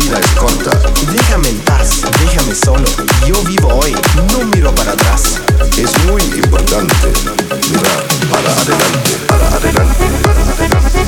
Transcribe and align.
vida 0.00 0.18
es 0.18 0.30
corta. 0.32 0.70
Déjame 1.12 1.48
en 1.50 1.58
paz, 1.60 2.02
déjame 2.20 2.54
solo. 2.54 2.84
Yo 3.26 3.42
vivo 3.44 3.68
hoy, 3.68 3.94
no 4.16 4.44
miro 4.46 4.74
para 4.74 4.92
atrás. 4.92 5.40
Es 5.76 5.90
muy 6.06 6.22
importante 6.22 7.12
mirar 7.70 8.04
para 8.30 8.52
adelante, 8.60 9.12
para 9.26 9.48
adelante, 9.56 10.04
para 10.22 10.40
adelante. 10.42 11.00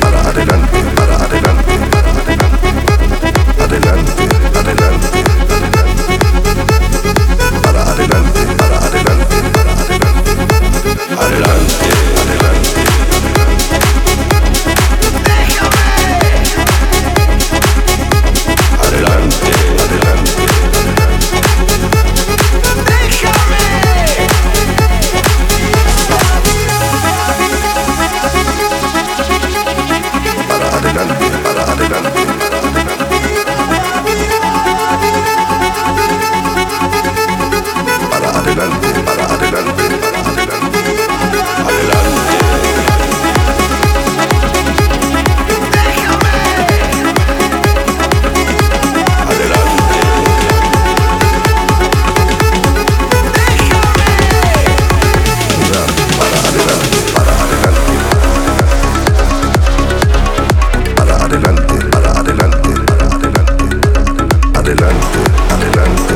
Para 0.00 0.20
adelante, 0.28 0.78
para 0.94 1.16
adelante, 1.16 1.78
para 1.90 2.10
adelante. 2.12 2.72
Adelante. 3.62 4.41
silence 65.74 66.11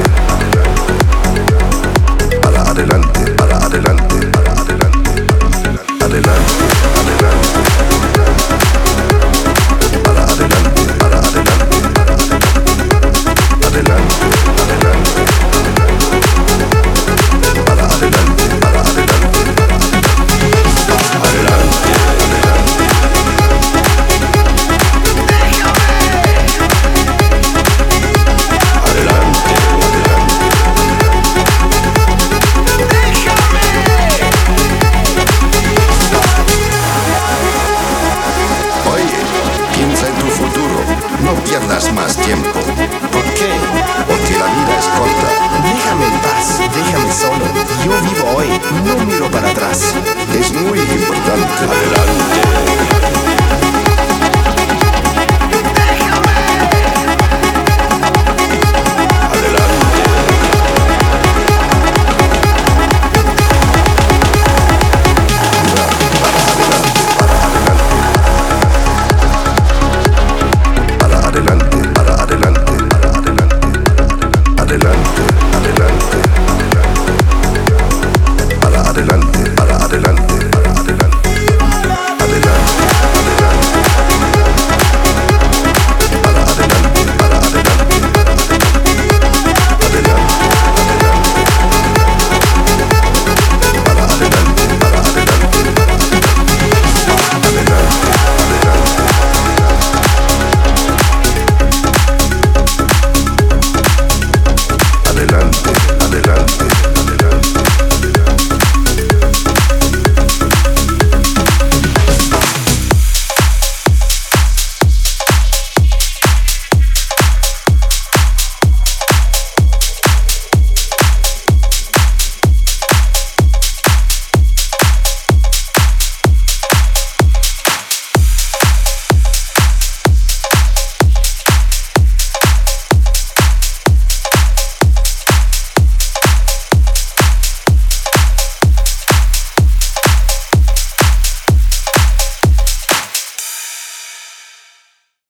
No 48.84 49.06
miro 49.06 49.31
para 49.31 49.50
atrás. 49.50 49.94
Es 50.38 50.53
muy 50.53 50.78
importante. 50.78 51.64
Adelante. 51.64 52.06